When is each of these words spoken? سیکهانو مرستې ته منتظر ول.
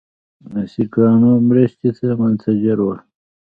سیکهانو 0.71 1.31
مرستې 1.47 1.89
ته 1.97 2.07
منتظر 2.21 2.77
ول. 2.81 2.99